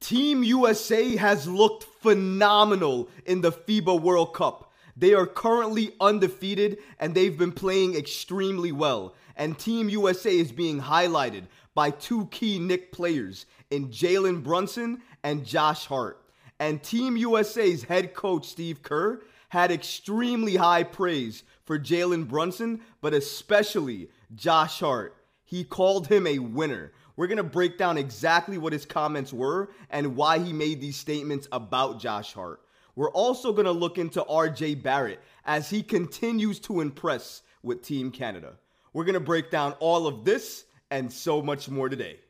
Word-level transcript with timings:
Team 0.00 0.42
USA 0.42 1.16
has 1.16 1.46
looked 1.46 1.84
phenomenal 1.84 3.08
in 3.26 3.42
the 3.42 3.52
FIBA 3.52 4.00
World 4.00 4.34
Cup. 4.34 4.72
They 4.96 5.14
are 5.14 5.26
currently 5.26 5.94
undefeated 6.00 6.78
and 6.98 7.14
they've 7.14 7.36
been 7.36 7.52
playing 7.52 7.94
extremely 7.94 8.72
well. 8.72 9.14
And 9.36 9.58
Team 9.58 9.88
USA 9.88 10.36
is 10.36 10.52
being 10.52 10.80
highlighted 10.80 11.44
by 11.74 11.90
two 11.90 12.26
key 12.26 12.58
Knick 12.58 12.92
players 12.92 13.46
in 13.70 13.88
Jalen 13.88 14.42
Brunson 14.42 15.02
and 15.22 15.44
Josh 15.44 15.86
Hart. 15.86 16.22
And 16.58 16.82
Team 16.82 17.16
USA's 17.16 17.84
head 17.84 18.14
coach 18.14 18.46
Steve 18.46 18.82
Kerr 18.82 19.22
had 19.50 19.70
extremely 19.70 20.56
high 20.56 20.82
praise 20.82 21.42
for 21.64 21.78
Jalen 21.78 22.28
Brunson, 22.28 22.80
but 23.00 23.14
especially 23.14 24.08
Josh 24.34 24.80
Hart. 24.80 25.16
He 25.44 25.64
called 25.64 26.08
him 26.08 26.26
a 26.26 26.38
winner. 26.38 26.92
We're 27.20 27.26
going 27.26 27.36
to 27.36 27.42
break 27.42 27.76
down 27.76 27.98
exactly 27.98 28.56
what 28.56 28.72
his 28.72 28.86
comments 28.86 29.30
were 29.30 29.68
and 29.90 30.16
why 30.16 30.38
he 30.38 30.54
made 30.54 30.80
these 30.80 30.96
statements 30.96 31.46
about 31.52 32.00
Josh 32.00 32.32
Hart. 32.32 32.62
We're 32.96 33.10
also 33.10 33.52
going 33.52 33.66
to 33.66 33.72
look 33.72 33.98
into 33.98 34.22
RJ 34.22 34.82
Barrett 34.82 35.20
as 35.44 35.68
he 35.68 35.82
continues 35.82 36.58
to 36.60 36.80
impress 36.80 37.42
with 37.62 37.82
Team 37.82 38.10
Canada. 38.10 38.54
We're 38.94 39.04
going 39.04 39.12
to 39.12 39.20
break 39.20 39.50
down 39.50 39.74
all 39.80 40.06
of 40.06 40.24
this 40.24 40.64
and 40.90 41.12
so 41.12 41.42
much 41.42 41.68
more 41.68 41.90
today. 41.90 42.20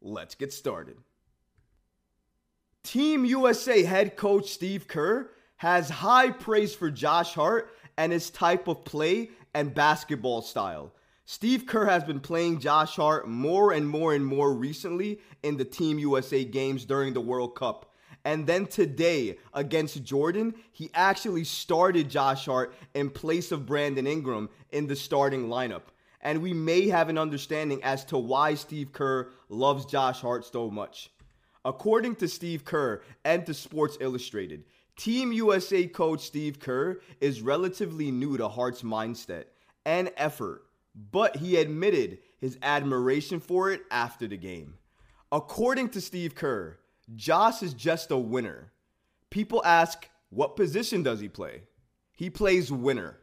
Let's 0.00 0.34
get 0.34 0.54
started. 0.54 0.96
Team 2.82 3.26
USA 3.26 3.82
head 3.82 4.16
coach 4.16 4.48
Steve 4.48 4.88
Kerr 4.88 5.30
has 5.56 5.90
high 5.90 6.30
praise 6.30 6.74
for 6.74 6.90
Josh 6.90 7.34
Hart 7.34 7.70
and 7.98 8.12
his 8.12 8.30
type 8.30 8.66
of 8.66 8.82
play 8.86 9.28
and 9.52 9.74
basketball 9.74 10.40
style. 10.40 10.94
Steve 11.32 11.64
Kerr 11.64 11.86
has 11.86 12.02
been 12.02 12.18
playing 12.18 12.58
Josh 12.58 12.96
Hart 12.96 13.28
more 13.28 13.70
and 13.70 13.88
more 13.88 14.14
and 14.14 14.26
more 14.26 14.52
recently 14.52 15.20
in 15.44 15.56
the 15.56 15.64
Team 15.64 15.96
USA 16.00 16.44
games 16.44 16.84
during 16.84 17.12
the 17.12 17.20
World 17.20 17.54
Cup. 17.54 17.92
And 18.24 18.48
then 18.48 18.66
today 18.66 19.38
against 19.54 20.02
Jordan, 20.02 20.54
he 20.72 20.90
actually 20.92 21.44
started 21.44 22.10
Josh 22.10 22.46
Hart 22.46 22.74
in 22.94 23.10
place 23.10 23.52
of 23.52 23.64
Brandon 23.64 24.08
Ingram 24.08 24.48
in 24.72 24.88
the 24.88 24.96
starting 24.96 25.46
lineup. 25.46 25.82
And 26.20 26.42
we 26.42 26.52
may 26.52 26.88
have 26.88 27.08
an 27.08 27.16
understanding 27.16 27.80
as 27.84 28.04
to 28.06 28.18
why 28.18 28.54
Steve 28.54 28.90
Kerr 28.90 29.30
loves 29.48 29.84
Josh 29.84 30.20
Hart 30.20 30.44
so 30.44 30.68
much. 30.68 31.12
According 31.64 32.16
to 32.16 32.26
Steve 32.26 32.64
Kerr 32.64 33.02
and 33.24 33.46
to 33.46 33.54
Sports 33.54 33.96
Illustrated, 34.00 34.64
Team 34.96 35.32
USA 35.32 35.86
coach 35.86 36.22
Steve 36.22 36.58
Kerr 36.58 37.00
is 37.20 37.40
relatively 37.40 38.10
new 38.10 38.36
to 38.36 38.48
Hart's 38.48 38.82
mindset 38.82 39.44
and 39.86 40.10
effort, 40.16 40.64
but 41.10 41.36
he 41.36 41.56
admitted 41.56 42.18
his 42.38 42.58
admiration 42.62 43.40
for 43.40 43.70
it 43.70 43.82
after 43.90 44.26
the 44.26 44.36
game. 44.36 44.74
According 45.32 45.90
to 45.90 46.00
Steve 46.00 46.34
Kerr, 46.34 46.78
Josh 47.14 47.62
is 47.62 47.74
just 47.74 48.10
a 48.10 48.18
winner. 48.18 48.72
People 49.30 49.62
ask, 49.64 50.08
what 50.30 50.56
position 50.56 51.02
does 51.02 51.20
he 51.20 51.28
play? 51.28 51.62
He 52.16 52.28
plays 52.30 52.70
winner. 52.70 53.18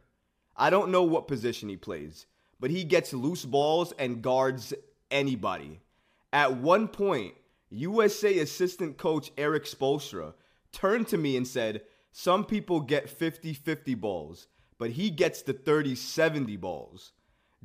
I 0.56 0.70
don't 0.70 0.90
know 0.90 1.04
what 1.04 1.28
position 1.28 1.68
he 1.68 1.76
plays, 1.76 2.26
but 2.58 2.70
he 2.70 2.82
gets 2.84 3.12
loose 3.12 3.44
balls 3.44 3.92
and 3.98 4.22
guards 4.22 4.74
anybody. 5.10 5.80
At 6.32 6.56
one 6.56 6.88
point, 6.88 7.34
USA 7.70 8.38
assistant 8.38 8.96
coach 8.96 9.30
Erik 9.38 9.64
Spoelstra 9.64 10.34
turned 10.72 11.08
to 11.08 11.18
me 11.18 11.36
and 11.36 11.46
said, 11.46 11.82
Some 12.12 12.44
people 12.44 12.80
get 12.80 13.08
50 13.08 13.54
50 13.54 13.94
balls, 13.94 14.48
but 14.78 14.90
he 14.90 15.10
gets 15.10 15.42
the 15.42 15.52
30 15.52 15.94
70 15.94 16.56
balls. 16.56 17.12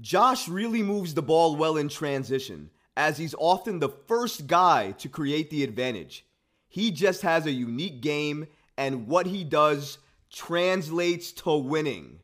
Josh 0.01 0.47
really 0.47 0.81
moves 0.81 1.13
the 1.13 1.21
ball 1.21 1.55
well 1.55 1.77
in 1.77 1.89
transition 1.89 2.69
as 2.95 3.17
he's 3.17 3.35
often 3.37 3.79
the 3.79 3.89
first 3.89 4.47
guy 4.47 4.91
to 4.91 5.09
create 5.09 5.49
the 5.49 5.63
advantage. 5.63 6.25
He 6.67 6.91
just 6.91 7.21
has 7.21 7.45
a 7.45 7.51
unique 7.51 8.01
game, 8.01 8.47
and 8.77 9.07
what 9.07 9.27
he 9.27 9.43
does 9.43 9.99
translates 10.31 11.31
to 11.31 11.55
winning. 11.55 12.19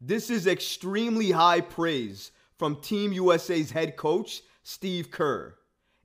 This 0.00 0.28
is 0.28 0.46
extremely 0.46 1.30
high 1.30 1.62
praise 1.62 2.32
from 2.58 2.76
Team 2.76 3.12
USA's 3.12 3.70
head 3.70 3.96
coach, 3.96 4.42
Steve 4.62 5.10
Kerr, 5.10 5.54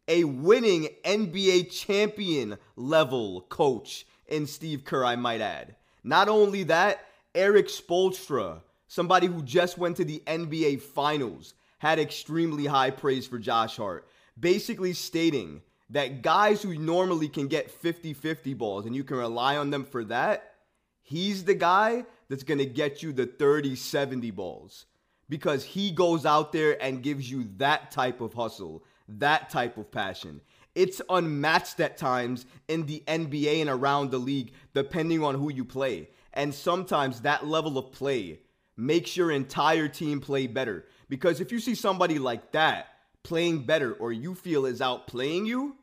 a 0.07 0.23
winning 0.23 0.87
NBA 1.03 1.71
champion 1.71 2.57
level 2.75 3.41
coach 3.49 4.05
in 4.27 4.47
Steve 4.47 4.85
Kerr, 4.85 5.03
I 5.03 5.15
might 5.17 5.41
add. 5.41 5.75
Not 6.03 6.29
only 6.29 6.63
that, 6.63 7.05
Erik 7.35 7.67
Spoelstra, 7.67 8.61
somebody 8.91 9.25
who 9.25 9.41
just 9.41 9.77
went 9.77 9.95
to 9.95 10.03
the 10.03 10.21
NBA 10.27 10.81
Finals, 10.81 11.53
had 11.77 11.97
extremely 11.97 12.65
high 12.65 12.91
praise 12.91 13.25
for 13.25 13.39
Josh 13.39 13.77
Hart, 13.77 14.05
basically 14.37 14.91
stating 14.91 15.61
that 15.91 16.21
guys 16.21 16.61
who 16.61 16.77
normally 16.77 17.29
can 17.29 17.47
get 17.47 17.71
50 17.71 18.11
50 18.11 18.53
balls 18.53 18.85
and 18.85 18.93
you 18.93 19.05
can 19.05 19.15
rely 19.15 19.55
on 19.55 19.69
them 19.69 19.85
for 19.85 20.03
that, 20.03 20.55
he's 21.03 21.45
the 21.45 21.53
guy 21.53 22.03
that's 22.27 22.43
going 22.43 22.57
to 22.57 22.65
get 22.65 23.01
you 23.01 23.13
the 23.13 23.25
30 23.25 23.77
70 23.77 24.29
balls 24.31 24.87
because 25.29 25.63
he 25.63 25.91
goes 25.91 26.25
out 26.25 26.51
there 26.51 26.77
and 26.83 27.01
gives 27.01 27.31
you 27.31 27.47
that 27.59 27.91
type 27.91 28.19
of 28.19 28.33
hustle, 28.33 28.83
that 29.07 29.49
type 29.49 29.77
of 29.77 29.89
passion. 29.89 30.41
It's 30.75 31.01
unmatched 31.09 31.79
at 31.79 31.97
times 31.97 32.45
in 32.67 32.85
the 32.87 33.01
NBA 33.07 33.61
and 33.61 33.69
around 33.69 34.11
the 34.11 34.17
league, 34.17 34.51
depending 34.73 35.23
on 35.23 35.35
who 35.35 35.49
you 35.49 35.63
play. 35.63 36.09
And 36.33 36.53
sometimes 36.53 37.21
that 37.21 37.47
level 37.47 37.77
of 37.77 37.93
play 37.93 38.39
makes 38.77 39.15
your 39.15 39.31
entire 39.31 39.87
team 39.87 40.19
play 40.19 40.47
better. 40.47 40.85
Because 41.09 41.39
if 41.41 41.51
you 41.51 41.59
see 41.59 41.75
somebody 41.75 42.19
like 42.19 42.51
that 42.51 42.87
playing 43.23 43.65
better 43.65 43.93
or 43.93 44.11
you 44.11 44.33
feel 44.33 44.65
is 44.65 44.79
outplaying 44.79 45.45
you, 45.45 45.75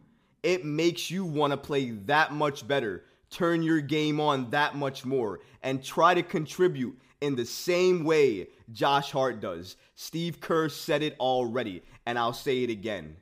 it 0.42 0.64
makes 0.64 1.10
you 1.10 1.24
want 1.24 1.52
to 1.52 1.56
play 1.56 1.90
that 1.90 2.32
much 2.32 2.66
better, 2.66 3.04
turn 3.30 3.62
your 3.62 3.80
game 3.80 4.20
on 4.20 4.50
that 4.50 4.74
much 4.74 5.04
more, 5.04 5.40
and 5.62 5.82
try 5.82 6.14
to 6.14 6.22
contribute 6.22 6.98
in 7.20 7.34
the 7.34 7.44
same 7.44 8.04
way 8.04 8.48
Josh 8.72 9.10
Hart 9.10 9.40
does. 9.40 9.76
Steve 9.94 10.40
Kerr 10.40 10.68
said 10.68 11.02
it 11.02 11.16
already, 11.18 11.82
and 12.06 12.18
I'll 12.18 12.32
say 12.32 12.62
it 12.62 12.70
again. 12.70 13.16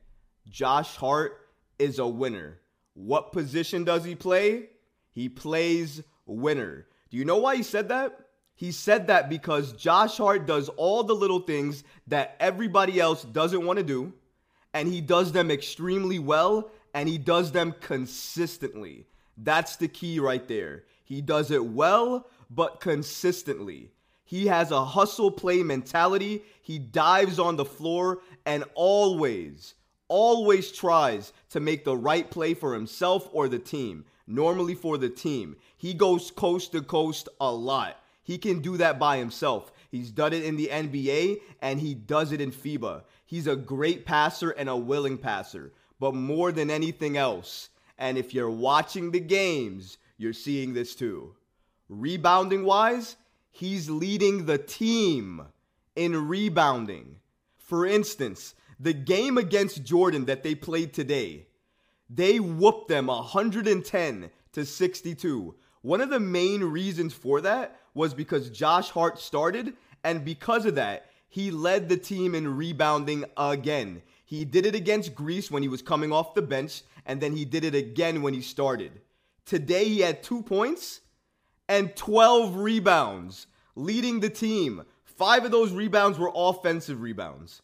Josh 0.49 0.95
Hart 0.97 1.41
is 1.79 1.99
a 1.99 2.07
winner. 2.07 2.61
What 2.95 3.33
position 3.33 3.85
does 3.85 4.05
he 4.05 4.15
play? 4.15 4.69
He 5.13 5.29
plays 5.29 6.03
winner. 6.27 6.87
Do 7.11 7.17
you 7.17 7.25
know 7.25 7.39
why 7.39 7.57
he 7.57 7.63
said 7.63 7.89
that? 7.89 8.26
He 8.57 8.73
said 8.73 9.07
that 9.07 9.29
because 9.29 9.75
Josh 9.75 10.17
Hart 10.17 10.47
does 10.47 10.71
all 10.71 11.05
the 11.05 11.15
little 11.15 11.41
things 11.41 11.85
that 12.07 12.37
everybody 12.41 12.99
else 12.99 13.23
doesn't 13.23 13.65
want 13.65 13.79
to 13.79 13.85
do, 13.85 14.15
and 14.73 14.89
he 14.89 15.03
does 15.03 15.31
them 15.33 15.51
extremely 15.51 16.19
well, 16.19 16.71
and 16.95 17.07
he 17.07 17.19
does 17.19 17.53
them 17.53 17.75
consistently. 17.81 19.07
That's 19.37 19.77
the 19.77 19.89
key 19.89 20.19
right 20.19 20.49
there. 20.49 20.85
He 21.05 21.21
does 21.21 21.51
it 21.51 21.65
well, 21.65 22.27
but 22.51 22.81
consistently. 22.81 23.91
He 24.25 24.47
has 24.47 24.71
a 24.71 24.85
hustle 24.85 25.31
play 25.31 25.63
mentality. 25.63 26.43
He 26.63 26.79
dives 26.79 27.39
on 27.39 27.57
the 27.57 27.65
floor 27.65 28.21
and 28.47 28.65
always, 28.75 29.75
always 30.09 30.73
tries 30.73 31.35
to 31.51 31.61
make 31.61 31.85
the 31.85 31.97
right 31.97 32.29
play 32.31 32.55
for 32.55 32.73
himself 32.73 33.29
or 33.33 33.49
the 33.49 33.59
team. 33.59 34.07
Normally 34.27 34.75
for 34.75 34.99
the 34.99 35.11
team. 35.11 35.57
He 35.77 35.95
goes 35.95 36.31
coast 36.31 36.73
to 36.73 36.83
coast 36.83 37.29
a 37.41 37.53
lot. 37.53 38.03
He 38.27 38.39
can 38.39 38.59
do 38.59 38.77
that 38.79 38.99
by 38.99 39.19
himself. 39.19 39.71
He's 39.89 40.11
done 40.11 40.33
it 40.33 40.43
in 40.43 40.57
the 40.57 40.67
NBA 40.67 41.43
and 41.63 41.79
he 41.79 41.95
does 41.95 42.33
it 42.33 42.41
in 42.41 42.51
FIBA. 42.51 43.05
He's 43.25 43.47
a 43.47 43.55
great 43.55 44.05
passer 44.05 44.51
and 44.51 44.69
a 44.69 44.77
willing 44.77 45.17
passer. 45.17 45.73
But 46.01 46.13
more 46.17 46.51
than 46.51 46.69
anything 46.69 47.17
else, 47.17 47.69
and 47.97 48.19
if 48.19 48.35
you're 48.35 48.51
watching 48.51 49.13
the 49.13 49.21
games, 49.21 49.99
you're 50.19 50.33
seeing 50.33 50.75
this 50.75 50.97
too. 50.97 51.37
Rebounding 51.89 52.65
wise, 52.65 53.15
he's 53.53 53.89
leading 53.89 54.47
the 54.47 54.59
team 54.59 55.43
in 55.95 56.27
rebounding. 56.27 57.21
For 57.59 57.87
instance, 57.87 58.57
the 58.81 58.93
game 58.93 59.39
against 59.39 59.85
Jordan 59.85 60.25
that 60.25 60.43
they 60.43 60.57
played 60.57 60.93
today, 60.93 61.47
they 62.11 62.41
whooped 62.41 62.89
them 62.89 63.07
110 63.07 64.31
to 64.51 64.67
62. 64.67 65.55
One 65.87 66.01
of 66.01 66.11
the 66.11 66.19
main 66.19 66.65
reasons 66.65 67.15
for 67.15 67.41
that 67.43 67.79
was 67.95 68.13
because 68.13 68.51
Josh 68.51 68.91
Hart 68.91 69.21
started, 69.21 69.75
and 70.03 70.25
because 70.25 70.67
of 70.67 70.75
that, 70.75 71.13
he 71.29 71.53
led 71.53 71.89
the 71.89 71.97
team 71.97 72.35
in 72.35 72.57
rebounding 72.57 73.25
again. 73.37 74.03
He 74.25 74.45
did 74.45 74.67
it 74.67 74.75
against 74.75 75.15
Greece 75.15 75.49
when 75.49 75.63
he 75.63 75.69
was 75.69 75.83
coming 75.83 76.11
off 76.11 76.35
the 76.35 76.43
bench, 76.43 76.83
and 77.07 77.21
then 77.21 77.37
he 77.37 77.45
did 77.45 77.63
it 77.65 77.77
again 77.77 78.21
when 78.21 78.35
he 78.35 78.41
started. 78.41 79.01
Today, 79.45 79.85
he 79.85 80.01
had 80.01 80.25
two 80.25 80.43
points 80.43 81.03
and 81.69 81.95
12 81.95 82.57
rebounds, 82.57 83.47
leading 83.77 84.19
the 84.19 84.29
team. 84.29 84.83
Five 85.05 85.45
of 85.45 85.53
those 85.53 85.71
rebounds 85.71 86.19
were 86.19 86.33
offensive 86.35 87.01
rebounds. 87.01 87.63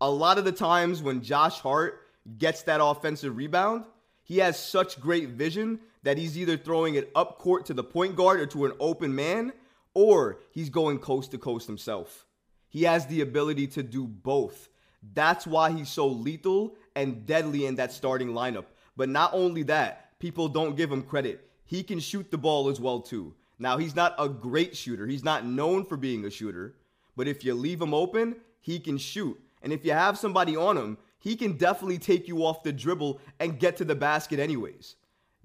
A 0.00 0.10
lot 0.10 0.36
of 0.36 0.44
the 0.44 0.50
times 0.50 1.00
when 1.00 1.22
Josh 1.22 1.60
Hart 1.60 2.00
gets 2.38 2.62
that 2.64 2.82
offensive 2.82 3.36
rebound, 3.36 3.84
he 4.24 4.38
has 4.38 4.58
such 4.58 5.00
great 5.00 5.28
vision 5.28 5.78
that 6.02 6.18
he's 6.18 6.36
either 6.36 6.56
throwing 6.56 6.94
it 6.94 7.10
up 7.14 7.38
court 7.38 7.66
to 7.66 7.74
the 7.74 7.84
point 7.84 8.16
guard 8.16 8.40
or 8.40 8.46
to 8.46 8.64
an 8.64 8.72
open 8.80 9.14
man, 9.14 9.52
or 9.94 10.38
he's 10.50 10.70
going 10.70 10.98
coast 10.98 11.30
to 11.30 11.38
coast 11.38 11.66
himself. 11.66 12.26
He 12.68 12.84
has 12.84 13.06
the 13.06 13.20
ability 13.20 13.66
to 13.68 13.82
do 13.82 14.06
both. 14.06 14.68
That's 15.14 15.46
why 15.46 15.70
he's 15.72 15.90
so 15.90 16.06
lethal 16.06 16.74
and 16.96 17.26
deadly 17.26 17.66
in 17.66 17.76
that 17.76 17.92
starting 17.92 18.28
lineup. 18.28 18.64
But 18.96 19.08
not 19.08 19.32
only 19.34 19.62
that, 19.64 20.18
people 20.18 20.48
don't 20.48 20.76
give 20.76 20.90
him 20.90 21.02
credit. 21.02 21.48
He 21.64 21.82
can 21.82 22.00
shoot 22.00 22.30
the 22.30 22.38
ball 22.38 22.68
as 22.68 22.80
well 22.80 23.00
too. 23.00 23.34
Now, 23.58 23.76
he's 23.78 23.94
not 23.94 24.14
a 24.18 24.28
great 24.28 24.76
shooter. 24.76 25.06
He's 25.06 25.24
not 25.24 25.46
known 25.46 25.84
for 25.84 25.96
being 25.96 26.24
a 26.24 26.30
shooter, 26.30 26.74
but 27.16 27.28
if 27.28 27.44
you 27.44 27.54
leave 27.54 27.80
him 27.80 27.94
open, 27.94 28.36
he 28.60 28.78
can 28.78 28.98
shoot. 28.98 29.38
And 29.62 29.72
if 29.72 29.84
you 29.84 29.92
have 29.92 30.18
somebody 30.18 30.56
on 30.56 30.76
him, 30.76 30.98
he 31.20 31.36
can 31.36 31.56
definitely 31.56 31.98
take 31.98 32.26
you 32.26 32.44
off 32.44 32.64
the 32.64 32.72
dribble 32.72 33.20
and 33.38 33.60
get 33.60 33.76
to 33.76 33.84
the 33.84 33.94
basket 33.94 34.40
anyways. 34.40 34.96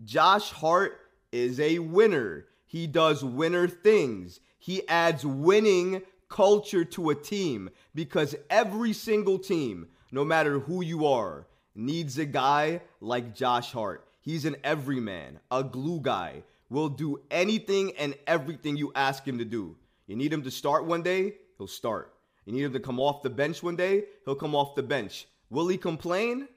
Josh 0.03 0.51
Hart 0.51 0.99
is 1.31 1.59
a 1.59 1.79
winner. 1.79 2.45
He 2.65 2.87
does 2.87 3.23
winner 3.23 3.67
things. 3.67 4.39
He 4.59 4.87
adds 4.87 5.25
winning 5.25 6.01
culture 6.29 6.83
to 6.83 7.09
a 7.09 7.15
team 7.15 7.69
because 7.95 8.35
every 8.49 8.93
single 8.93 9.39
team, 9.39 9.87
no 10.11 10.25
matter 10.25 10.59
who 10.59 10.83
you 10.83 11.07
are, 11.07 11.47
needs 11.73 12.17
a 12.17 12.25
guy 12.25 12.81
like 12.99 13.35
Josh 13.35 13.71
Hart. 13.71 14.07
He's 14.21 14.45
an 14.45 14.57
everyman, 14.63 15.39
a 15.49 15.63
glue 15.63 16.01
guy, 16.01 16.43
will 16.69 16.89
do 16.89 17.21
anything 17.31 17.93
and 17.97 18.13
everything 18.25 18.75
you 18.75 18.91
ask 18.93 19.25
him 19.25 19.37
to 19.37 19.45
do. 19.45 19.77
You 20.05 20.15
need 20.15 20.33
him 20.33 20.43
to 20.43 20.51
start 20.51 20.85
one 20.85 21.01
day, 21.01 21.35
he'll 21.57 21.67
start. 21.67 22.13
You 22.45 22.53
need 22.53 22.63
him 22.63 22.73
to 22.73 22.79
come 22.79 22.99
off 22.99 23.23
the 23.23 23.29
bench 23.29 23.63
one 23.63 23.75
day, 23.75 24.03
he'll 24.25 24.35
come 24.35 24.55
off 24.55 24.75
the 24.75 24.83
bench. 24.83 25.27
Will 25.49 25.67
he 25.67 25.77
complain? 25.77 26.47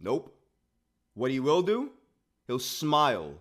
Nope. 0.00 0.34
What 1.14 1.30
he 1.30 1.38
will 1.38 1.62
do? 1.62 1.90
He'll 2.46 2.58
smile. 2.58 3.40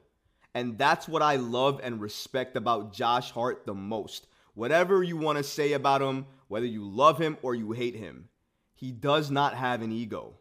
And 0.54 0.78
that's 0.78 1.08
what 1.08 1.22
I 1.22 1.38
love 1.38 1.80
and 1.84 2.02
respect 2.02 2.56
about 2.56 2.94
Josh 2.94 3.32
Hart 3.32 3.66
the 3.66 3.74
most. 3.74 4.28
Whatever 4.54 5.02
you 5.02 5.18
want 5.18 5.38
to 5.38 5.44
say 5.44 5.74
about 5.74 6.02
him, 6.02 6.26
whether 6.48 6.66
you 6.66 6.84
love 6.84 7.18
him 7.18 7.38
or 7.42 7.56
you 7.56 7.72
hate 7.72 7.96
him, 7.96 8.28
he 8.74 8.92
does 8.92 9.32
not 9.32 9.56
have 9.56 9.82
an 9.82 9.92
ego. 9.92 10.34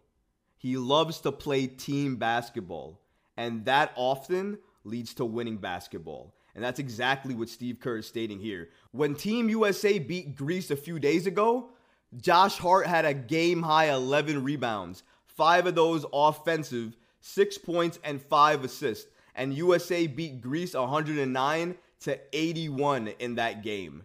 He 0.56 0.76
loves 0.76 1.20
to 1.20 1.32
play 1.32 1.66
team 1.66 2.16
basketball. 2.16 3.00
And 3.36 3.64
that 3.66 3.92
often 3.96 4.58
leads 4.84 5.14
to 5.14 5.24
winning 5.24 5.58
basketball. 5.58 6.34
And 6.54 6.64
that's 6.64 6.80
exactly 6.80 7.34
what 7.34 7.48
Steve 7.48 7.78
Kerr 7.80 7.98
is 7.98 8.06
stating 8.06 8.40
here. 8.40 8.70
When 8.90 9.14
Team 9.14 9.48
USA 9.48 9.98
beat 9.98 10.34
Greece 10.34 10.70
a 10.70 10.76
few 10.76 10.98
days 10.98 11.26
ago, 11.26 11.70
Josh 12.16 12.58
Hart 12.58 12.86
had 12.86 13.04
a 13.04 13.14
game 13.14 13.62
high 13.62 13.92
11 13.92 14.42
rebounds, 14.42 15.04
five 15.26 15.66
of 15.66 15.76
those 15.76 16.04
offensive, 16.12 16.96
six 17.20 17.58
points, 17.58 17.98
and 18.04 18.22
five 18.22 18.64
assists. 18.64 19.10
And 19.34 19.54
USA 19.54 20.06
beat 20.06 20.40
Greece 20.40 20.74
109 20.74 21.74
to 22.00 22.20
81 22.32 23.08
in 23.18 23.36
that 23.36 23.62
game. 23.62 24.02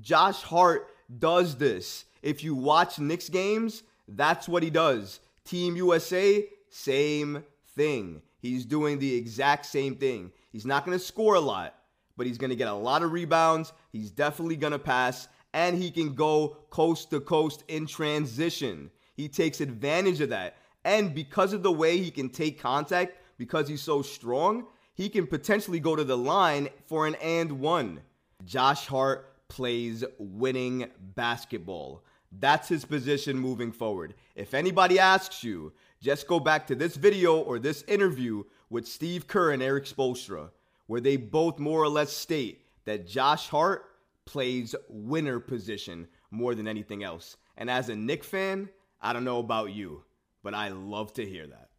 Josh 0.00 0.42
Hart 0.42 0.88
does 1.18 1.56
this. 1.56 2.04
If 2.22 2.44
you 2.44 2.54
watch 2.54 2.98
Knicks 2.98 3.28
games, 3.28 3.82
that's 4.06 4.48
what 4.48 4.62
he 4.62 4.70
does. 4.70 5.20
Team 5.44 5.76
USA, 5.76 6.46
same 6.68 7.44
thing. 7.74 8.22
He's 8.38 8.64
doing 8.64 8.98
the 8.98 9.14
exact 9.14 9.66
same 9.66 9.96
thing. 9.96 10.32
He's 10.52 10.66
not 10.66 10.84
going 10.84 10.98
to 10.98 11.04
score 11.04 11.34
a 11.34 11.40
lot, 11.40 11.74
but 12.16 12.26
he's 12.26 12.38
going 12.38 12.50
to 12.50 12.56
get 12.56 12.68
a 12.68 12.74
lot 12.74 13.02
of 13.02 13.12
rebounds. 13.12 13.72
He's 13.92 14.10
definitely 14.10 14.56
going 14.56 14.72
to 14.72 14.78
pass, 14.78 15.28
and 15.52 15.76
he 15.76 15.90
can 15.90 16.14
go 16.14 16.56
coast 16.70 17.10
to 17.10 17.20
coast 17.20 17.64
in 17.68 17.86
transition. 17.86 18.90
He 19.14 19.28
takes 19.28 19.60
advantage 19.60 20.20
of 20.20 20.30
that. 20.30 20.56
And 20.84 21.14
because 21.14 21.52
of 21.52 21.62
the 21.62 21.72
way 21.72 21.98
he 21.98 22.10
can 22.10 22.30
take 22.30 22.60
contact, 22.60 23.16
because 23.38 23.68
he's 23.68 23.82
so 23.82 24.02
strong, 24.02 24.66
he 24.94 25.08
can 25.08 25.26
potentially 25.26 25.80
go 25.80 25.96
to 25.96 26.04
the 26.04 26.16
line 26.16 26.68
for 26.86 27.06
an 27.06 27.14
and 27.16 27.60
one. 27.60 28.00
Josh 28.44 28.86
Hart 28.86 29.48
plays 29.48 30.04
winning 30.18 30.90
basketball. 31.14 32.04
That's 32.32 32.68
his 32.68 32.84
position 32.84 33.38
moving 33.38 33.72
forward. 33.72 34.14
If 34.36 34.54
anybody 34.54 34.98
asks 34.98 35.42
you, 35.42 35.72
just 36.00 36.26
go 36.26 36.40
back 36.40 36.66
to 36.68 36.74
this 36.74 36.96
video 36.96 37.38
or 37.38 37.58
this 37.58 37.82
interview 37.88 38.44
with 38.70 38.86
Steve 38.86 39.26
Kerr 39.26 39.50
and 39.50 39.62
Erik 39.62 39.84
Spoelstra, 39.84 40.50
where 40.86 41.00
they 41.00 41.16
both 41.16 41.58
more 41.58 41.82
or 41.82 41.88
less 41.88 42.12
state 42.12 42.64
that 42.84 43.06
Josh 43.06 43.48
Hart 43.48 43.84
plays 44.24 44.74
winner 44.88 45.40
position 45.40 46.06
more 46.30 46.54
than 46.54 46.68
anything 46.68 47.02
else. 47.02 47.36
And 47.56 47.68
as 47.68 47.88
a 47.88 47.96
Knick 47.96 48.22
fan, 48.22 48.68
I 49.02 49.12
don't 49.12 49.24
know 49.24 49.40
about 49.40 49.72
you, 49.72 50.04
but 50.42 50.54
I 50.54 50.68
love 50.68 51.12
to 51.14 51.26
hear 51.26 51.46
that. 51.46 51.70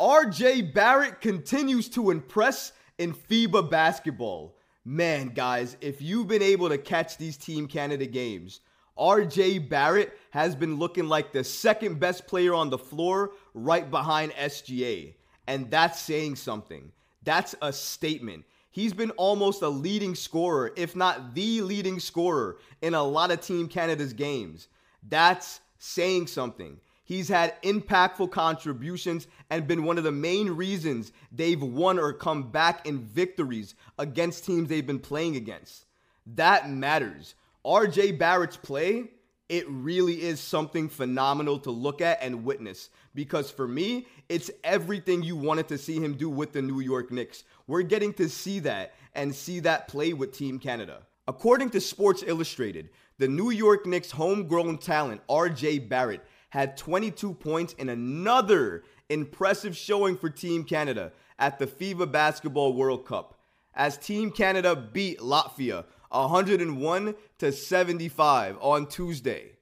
RJ 0.00 0.74
Barrett 0.74 1.20
continues 1.20 1.88
to 1.90 2.10
impress 2.10 2.72
in 2.98 3.14
FIBA 3.14 3.70
basketball. 3.70 4.56
Man, 4.84 5.28
guys, 5.28 5.76
if 5.80 6.02
you've 6.02 6.28
been 6.28 6.42
able 6.42 6.68
to 6.68 6.78
catch 6.78 7.16
these 7.16 7.36
Team 7.36 7.66
Canada 7.66 8.06
games, 8.06 8.60
RJ 8.98 9.68
Barrett 9.68 10.16
has 10.30 10.54
been 10.54 10.76
looking 10.76 11.08
like 11.08 11.32
the 11.32 11.44
second 11.44 11.98
best 11.98 12.26
player 12.26 12.54
on 12.54 12.70
the 12.70 12.78
floor 12.78 13.32
right 13.54 13.90
behind 13.90 14.32
SGA. 14.32 15.14
And 15.46 15.70
that's 15.70 16.00
saying 16.00 16.36
something. 16.36 16.92
That's 17.22 17.54
a 17.62 17.72
statement. 17.72 18.44
He's 18.70 18.92
been 18.92 19.10
almost 19.12 19.62
a 19.62 19.68
leading 19.68 20.14
scorer, 20.14 20.72
if 20.76 20.96
not 20.96 21.34
the 21.34 21.62
leading 21.62 22.00
scorer, 22.00 22.58
in 22.82 22.94
a 22.94 23.02
lot 23.02 23.30
of 23.30 23.40
Team 23.40 23.68
Canada's 23.68 24.12
games. 24.12 24.68
That's 25.08 25.60
saying 25.84 26.26
something. 26.26 26.80
He's 27.04 27.28
had 27.28 27.60
impactful 27.62 28.30
contributions 28.30 29.26
and 29.50 29.66
been 29.66 29.84
one 29.84 29.98
of 29.98 30.04
the 30.04 30.12
main 30.12 30.48
reasons 30.48 31.12
they've 31.30 31.62
won 31.62 31.98
or 31.98 32.14
come 32.14 32.50
back 32.50 32.86
in 32.86 33.00
victories 33.00 33.74
against 33.98 34.46
teams 34.46 34.68
they've 34.68 34.86
been 34.86 34.98
playing 34.98 35.36
against. 35.36 35.84
That 36.26 36.70
matters. 36.70 37.34
RJ 37.66 38.18
Barrett's 38.18 38.56
play, 38.56 39.10
it 39.50 39.68
really 39.68 40.22
is 40.22 40.40
something 40.40 40.88
phenomenal 40.88 41.58
to 41.60 41.70
look 41.70 42.00
at 42.00 42.22
and 42.22 42.44
witness 42.44 42.88
because 43.14 43.50
for 43.50 43.68
me, 43.68 44.06
it's 44.30 44.50
everything 44.64 45.22
you 45.22 45.36
wanted 45.36 45.68
to 45.68 45.76
see 45.76 46.00
him 46.00 46.14
do 46.14 46.30
with 46.30 46.52
the 46.52 46.62
New 46.62 46.80
York 46.80 47.12
Knicks. 47.12 47.44
We're 47.66 47.82
getting 47.82 48.14
to 48.14 48.30
see 48.30 48.60
that 48.60 48.94
and 49.14 49.34
see 49.34 49.60
that 49.60 49.88
play 49.88 50.14
with 50.14 50.32
Team 50.32 50.58
Canada. 50.58 51.02
According 51.26 51.70
to 51.70 51.80
Sports 51.80 52.22
Illustrated, 52.26 52.90
the 53.16 53.28
New 53.28 53.48
York 53.50 53.86
Knicks 53.86 54.10
homegrown 54.10 54.76
talent, 54.76 55.22
RJ 55.26 55.88
Barrett, 55.88 56.20
had 56.50 56.76
22 56.76 57.32
points 57.32 57.72
in 57.74 57.88
another 57.88 58.84
impressive 59.08 59.74
showing 59.74 60.18
for 60.18 60.28
Team 60.28 60.64
Canada 60.64 61.12
at 61.38 61.58
the 61.58 61.66
FIBA 61.66 62.12
Basketball 62.12 62.74
World 62.74 63.06
Cup 63.06 63.38
as 63.74 63.96
Team 63.96 64.30
Canada 64.30 64.76
beat 64.76 65.18
Latvia 65.18 65.86
101 66.10 67.14
to 67.38 67.52
75 67.52 68.58
on 68.60 68.86
Tuesday. 68.86 69.52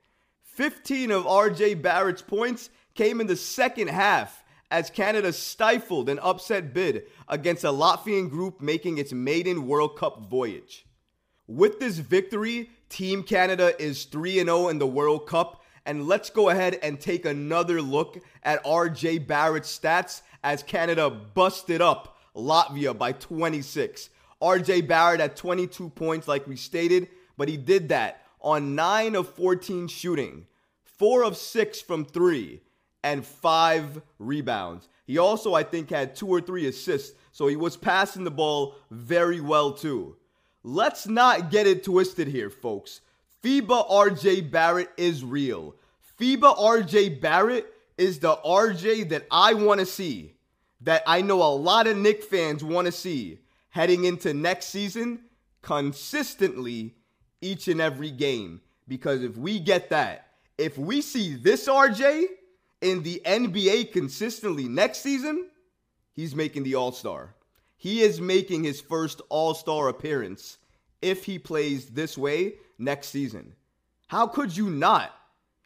15 0.43 1.13
of 1.13 1.25
RJ 1.25 1.81
Barrett's 1.81 2.23
points 2.23 2.71
came 2.95 3.21
in 3.21 3.29
the 3.29 3.37
second 3.37 3.89
half 3.89 4.43
as 4.73 4.91
Canada 4.91 5.33
stifled 5.33 6.09
an 6.09 6.19
upset 6.19 6.75
bid 6.75 7.05
against 7.29 7.63
a 7.63 7.69
Latvian 7.69 8.29
group 8.29 8.61
making 8.61 8.99
its 8.99 9.13
maiden 9.13 9.69
World 9.69 9.97
Cup 9.97 10.29
voyage. 10.29 10.85
With 11.55 11.81
this 11.81 11.99
victory, 11.99 12.71
Team 12.89 13.23
Canada 13.23 13.79
is 13.79 14.05
3 14.05 14.37
0 14.37 14.69
in 14.69 14.79
the 14.79 14.87
World 14.87 15.27
Cup. 15.27 15.63
And 15.85 16.07
let's 16.09 16.31
go 16.31 16.49
ahead 16.49 16.79
and 16.83 16.99
take 16.99 17.27
another 17.27 17.83
look 17.83 18.19
at 18.43 18.65
RJ 18.65 19.27
Barrett's 19.27 19.79
stats 19.79 20.23
as 20.43 20.63
Canada 20.63 21.11
busted 21.11 21.83
up 21.83 22.17
Latvia 22.35 22.97
by 22.97 23.13
26. 23.13 24.09
RJ 24.41 24.89
Barrett 24.89 25.21
at 25.21 25.37
22 25.37 25.91
points, 25.91 26.27
like 26.27 26.47
we 26.47 26.57
stated, 26.57 27.09
but 27.37 27.51
he 27.51 27.59
did 27.59 27.91
that 27.91 28.23
on 28.41 28.75
9 28.75 29.15
of 29.15 29.29
14 29.35 29.89
shooting, 29.89 30.47
4 30.85 31.23
of 31.23 31.37
6 31.37 31.83
from 31.83 32.07
3, 32.07 32.63
and 33.05 33.27
5 33.27 34.01
rebounds. 34.19 34.89
He 35.05 35.19
also, 35.19 35.53
I 35.53 35.65
think, 35.65 35.91
had 35.91 36.17
2 36.17 36.29
or 36.29 36.41
3 36.41 36.67
assists, 36.67 37.15
so 37.31 37.47
he 37.47 37.57
was 37.57 37.77
passing 37.77 38.25
the 38.25 38.31
ball 38.31 38.77
very 38.91 39.41
well, 39.43 39.73
too. 39.73 40.17
Let's 40.65 41.07
not 41.09 41.51
get 41.51 41.67
it 41.67 41.85
twisted 41.85 42.29
here, 42.29 42.51
folks. 42.51 43.01
FIBA 43.43 43.91
RJ 43.91 44.51
Barrett 44.51 44.91
is 44.97 45.25
real. 45.25 45.75
FIBA 46.21 46.57
RJ 46.57 47.21
Barrett 47.21 47.67
is 47.99 48.21
the 48.21 48.37
RJ 48.37 49.09
that 49.09 49.27
I 49.31 49.55
want 49.55 49.81
to 49.81 49.87
see, 49.87 50.35
that 50.83 51.03
I 51.07 51.23
know 51.23 51.43
a 51.43 51.55
lot 51.55 51.87
of 51.87 51.97
Knick 51.97 52.23
fans 52.23 52.63
want 52.63 52.87
to 52.87 52.93
see 52.93 53.41
heading 53.71 54.05
into 54.05 54.35
next 54.35 54.67
season 54.67 55.21
consistently 55.63 56.95
each 57.41 57.69
and 57.69 57.81
every 57.81 58.11
game. 58.11 58.61
Because 58.87 59.23
if 59.23 59.37
we 59.37 59.59
get 59.59 59.91
that, 59.91 60.29
if 60.59 60.79
we 60.79 61.01
see 61.01 61.35
this 61.35 61.67
RJ 61.67 62.27
in 62.81 63.03
the 63.03 63.21
NBA 63.25 63.93
consistently 63.93 64.69
next 64.69 65.01
season, 65.01 65.49
he's 66.13 66.35
making 66.35 66.63
the 66.63 66.75
All 66.75 66.93
Star. 66.93 67.35
He 67.83 68.03
is 68.03 68.21
making 68.21 68.63
his 68.63 68.81
first 68.81 69.23
All 69.29 69.55
Star 69.55 69.89
appearance 69.89 70.59
if 71.01 71.25
he 71.25 71.37
plays 71.37 71.87
this 71.87 72.17
way 72.17 72.55
next 72.79 73.09
season. 73.09 73.55
How 74.07 74.29
could 74.29 74.57
you 74.57 74.71
not? 74.71 75.13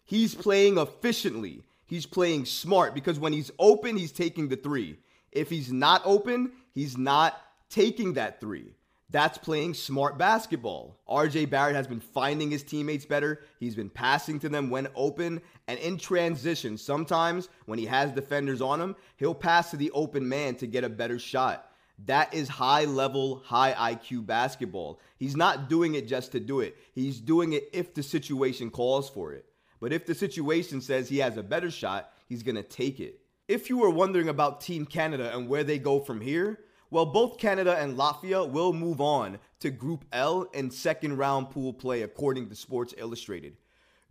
He's 0.03 0.35
playing 0.35 0.79
efficiently. 0.79 1.63
He's 1.85 2.07
playing 2.07 2.47
smart 2.47 2.95
because 2.95 3.19
when 3.19 3.35
he's 3.35 3.51
open, 3.59 3.99
he's 3.99 4.13
taking 4.13 4.49
the 4.49 4.57
three. 4.57 4.97
If 5.31 5.51
he's 5.51 5.71
not 5.71 6.01
open, 6.07 6.53
he's 6.73 6.97
not 6.97 7.39
taking 7.69 8.15
that 8.15 8.41
three. 8.41 8.73
That's 9.11 9.37
playing 9.37 9.75
smart 9.75 10.17
basketball. 10.17 10.97
RJ 11.07 11.51
Barrett 11.51 11.77
has 11.77 11.87
been 11.87 12.01
finding 12.01 12.51
his 12.51 12.63
teammates 12.63 13.05
better. 13.05 13.43
He's 13.61 13.75
been 13.75 13.91
passing 13.91 14.41
to 14.41 14.49
them 14.49 14.71
when 14.71 14.89
open 14.95 15.43
and 15.69 15.79
in 15.81 15.99
transition. 15.99 16.79
Sometimes 16.79 17.51
when 17.67 17.79
he 17.79 17.85
has 17.85 18.11
defenders 18.11 18.63
on 18.63 18.81
him, 18.81 18.97
he'll 19.19 19.35
pass 19.35 19.71
to 19.73 19.77
the 19.77 19.91
open 19.91 20.27
man 20.27 20.55
to 20.55 20.67
get 20.67 20.83
a 20.83 20.89
better 20.89 21.19
shot. 21.19 21.75
That 22.05 22.35
is 22.35 22.49
high 22.49 22.85
level, 22.85 23.43
high 23.45 23.95
IQ 23.95 24.27
basketball. 24.27 25.01
He's 25.19 25.37
not 25.37 25.69
doing 25.69 25.95
it 25.95 26.07
just 26.07 26.33
to 26.33 26.41
do 26.41 26.61
it. 26.61 26.77
He's 26.95 27.21
doing 27.21 27.55
it 27.55 27.71
if 27.73 27.95
the 27.95 28.03
situation 28.03 28.71
calls 28.71 29.09
for 29.09 29.33
it. 29.33 29.47
But 29.81 29.93
if 29.93 30.07
the 30.07 30.15
situation 30.15 30.81
says 30.81 31.09
he 31.09 31.19
has 31.19 31.37
a 31.37 31.43
better 31.43 31.71
shot, 31.71 32.13
he's 32.29 32.43
going 32.43 32.57
to 32.57 32.63
take 32.63 33.01
it. 33.01 33.21
If 33.49 33.71
you 33.71 33.79
were 33.79 33.91
wondering 33.91 34.29
about 34.29 34.61
Team 34.61 34.85
Canada 34.85 35.35
and 35.35 35.49
where 35.49 35.65
they 35.65 35.79
go 35.79 36.01
from 36.01 36.21
here, 36.21 36.61
well, 36.91 37.07
both 37.07 37.39
Canada 37.39 37.77
and 37.77 37.97
Latvia 37.97 38.49
will 38.49 38.73
move 38.73 39.01
on 39.01 39.39
to 39.61 39.71
Group 39.71 40.05
L 40.13 40.43
in 40.53 40.71
second 40.71 41.17
round 41.17 41.51
pool 41.51 41.73
play, 41.73 42.03
according 42.03 42.49
to 42.49 42.55
Sports 42.55 42.95
Illustrated. 42.97 43.57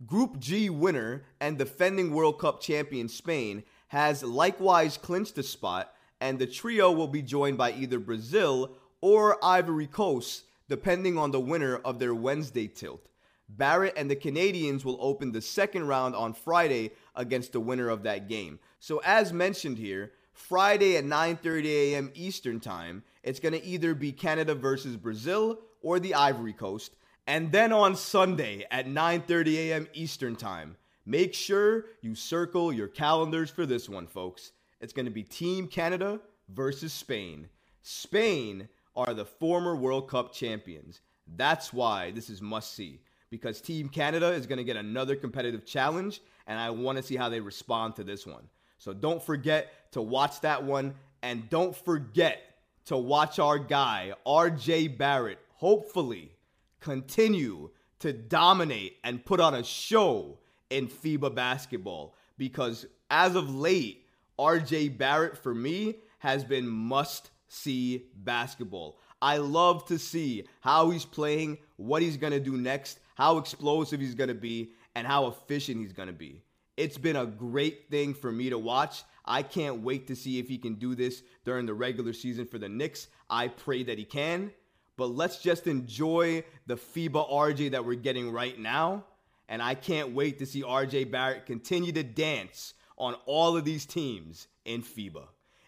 Group 0.04 0.38
G 0.38 0.68
winner 0.68 1.24
and 1.40 1.56
defending 1.56 2.12
World 2.12 2.38
Cup 2.38 2.60
champion 2.60 3.08
Spain 3.08 3.64
has 3.88 4.22
likewise 4.22 4.98
clinched 4.98 5.38
a 5.38 5.42
spot, 5.42 5.94
and 6.20 6.38
the 6.38 6.46
trio 6.46 6.90
will 6.90 7.08
be 7.08 7.22
joined 7.22 7.58
by 7.58 7.72
either 7.72 7.98
Brazil 7.98 8.72
or 9.00 9.42
Ivory 9.44 9.86
Coast, 9.86 10.44
depending 10.68 11.18
on 11.18 11.30
the 11.30 11.40
winner 11.40 11.76
of 11.76 11.98
their 11.98 12.14
Wednesday 12.14 12.68
tilt. 12.68 13.08
Barrett 13.48 13.94
and 13.96 14.10
the 14.10 14.16
Canadians 14.16 14.84
will 14.84 14.98
open 15.00 15.30
the 15.30 15.40
second 15.40 15.86
round 15.86 16.16
on 16.16 16.32
Friday 16.32 16.90
against 17.14 17.52
the 17.52 17.60
winner 17.60 17.88
of 17.88 18.02
that 18.02 18.28
game. 18.28 18.58
So, 18.80 19.00
as 19.04 19.32
mentioned 19.32 19.78
here, 19.78 20.12
Friday 20.32 20.96
at 20.96 21.04
9:30 21.04 21.66
a.m. 21.66 22.10
Eastern 22.14 22.60
Time. 22.60 23.02
It's 23.22 23.40
going 23.40 23.54
to 23.54 23.64
either 23.64 23.94
be 23.94 24.12
Canada 24.12 24.54
versus 24.54 24.96
Brazil 24.96 25.58
or 25.82 25.98
the 25.98 26.14
Ivory 26.14 26.52
Coast. 26.52 26.94
And 27.26 27.50
then 27.50 27.72
on 27.72 27.96
Sunday 27.96 28.66
at 28.70 28.86
9:30 28.86 29.54
a.m. 29.56 29.88
Eastern 29.94 30.36
Time, 30.36 30.76
make 31.04 31.34
sure 31.34 31.86
you 32.02 32.14
circle 32.14 32.72
your 32.72 32.88
calendars 32.88 33.50
for 33.50 33.66
this 33.66 33.88
one, 33.88 34.06
folks. 34.06 34.52
It's 34.80 34.92
going 34.92 35.06
to 35.06 35.12
be 35.12 35.22
Team 35.22 35.66
Canada 35.66 36.20
versus 36.48 36.92
Spain. 36.92 37.48
Spain 37.82 38.68
are 38.94 39.14
the 39.14 39.24
former 39.24 39.76
World 39.76 40.08
Cup 40.08 40.32
champions. 40.32 41.00
That's 41.36 41.72
why 41.72 42.10
this 42.10 42.30
is 42.30 42.40
must 42.40 42.74
see 42.74 43.00
because 43.30 43.60
Team 43.60 43.88
Canada 43.88 44.28
is 44.28 44.46
going 44.46 44.58
to 44.58 44.64
get 44.64 44.76
another 44.76 45.16
competitive 45.16 45.66
challenge 45.66 46.20
and 46.46 46.58
I 46.58 46.70
want 46.70 46.96
to 46.96 47.02
see 47.02 47.16
how 47.16 47.28
they 47.28 47.40
respond 47.40 47.96
to 47.96 48.04
this 48.04 48.26
one. 48.26 48.48
So 48.78 48.92
don't 48.92 49.22
forget 49.22 49.92
to 49.92 50.02
watch 50.02 50.40
that 50.42 50.62
one. 50.62 50.94
And 51.22 51.48
don't 51.48 51.74
forget 51.74 52.40
to 52.86 52.96
watch 52.96 53.38
our 53.38 53.58
guy, 53.58 54.12
RJ 54.26 54.96
Barrett, 54.96 55.38
hopefully 55.54 56.32
continue 56.80 57.70
to 57.98 58.12
dominate 58.12 58.98
and 59.02 59.24
put 59.24 59.40
on 59.40 59.54
a 59.54 59.64
show 59.64 60.38
in 60.70 60.86
FIBA 60.86 61.34
basketball. 61.34 62.14
Because 62.38 62.86
as 63.10 63.34
of 63.34 63.52
late, 63.52 64.05
RJ 64.38 64.98
Barrett 64.98 65.38
for 65.38 65.54
me 65.54 65.96
has 66.18 66.44
been 66.44 66.68
must 66.68 67.30
see 67.48 68.06
basketball. 68.16 68.98
I 69.22 69.38
love 69.38 69.86
to 69.86 69.98
see 69.98 70.44
how 70.60 70.90
he's 70.90 71.04
playing, 71.04 71.58
what 71.76 72.02
he's 72.02 72.16
going 72.16 72.32
to 72.32 72.40
do 72.40 72.56
next, 72.56 72.98
how 73.14 73.38
explosive 73.38 74.00
he's 74.00 74.14
going 74.14 74.28
to 74.28 74.34
be, 74.34 74.72
and 74.94 75.06
how 75.06 75.26
efficient 75.26 75.78
he's 75.78 75.92
going 75.92 76.08
to 76.08 76.14
be. 76.14 76.42
It's 76.76 76.98
been 76.98 77.16
a 77.16 77.24
great 77.24 77.88
thing 77.90 78.12
for 78.12 78.30
me 78.30 78.50
to 78.50 78.58
watch. 78.58 79.04
I 79.24 79.42
can't 79.42 79.82
wait 79.82 80.06
to 80.08 80.16
see 80.16 80.38
if 80.38 80.48
he 80.48 80.58
can 80.58 80.74
do 80.74 80.94
this 80.94 81.22
during 81.44 81.64
the 81.64 81.74
regular 81.74 82.12
season 82.12 82.46
for 82.46 82.58
the 82.58 82.68
Knicks. 82.68 83.08
I 83.30 83.48
pray 83.48 83.82
that 83.84 83.98
he 83.98 84.04
can. 84.04 84.52
But 84.96 85.06
let's 85.06 85.38
just 85.38 85.66
enjoy 85.66 86.44
the 86.66 86.76
FIBA 86.76 87.30
RJ 87.30 87.70
that 87.72 87.84
we're 87.84 87.94
getting 87.96 88.30
right 88.30 88.58
now. 88.58 89.04
And 89.48 89.62
I 89.62 89.74
can't 89.74 90.12
wait 90.12 90.38
to 90.40 90.46
see 90.46 90.62
RJ 90.62 91.10
Barrett 91.10 91.46
continue 91.46 91.92
to 91.92 92.02
dance 92.02 92.74
on 92.96 93.14
all 93.26 93.56
of 93.56 93.64
these 93.64 93.86
teams 93.86 94.48
in 94.64 94.82
FIBA. 94.82 95.24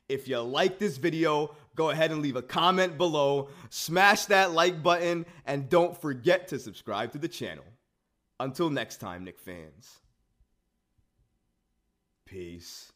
If 0.09 0.27
you 0.27 0.39
like 0.41 0.79
this 0.79 0.97
video, 0.97 1.55
go 1.77 1.91
ahead 1.91 2.11
and 2.11 2.23
leave 2.23 2.37
a 2.37 2.43
comment 2.43 2.97
below, 2.97 3.51
smash 3.69 4.25
that 4.27 4.53
like 4.53 4.83
button, 4.83 5.27
and 5.47 5.69
don't 5.69 6.01
forget 6.01 6.49
to 6.49 6.59
subscribe 6.59 7.13
to 7.13 7.19
the 7.19 7.29
channel. 7.29 7.65
Until 8.41 8.71
next 8.71 8.99
time, 8.99 9.25
Knick 9.25 9.39
fans. 9.39 9.99
Peace. 12.25 12.93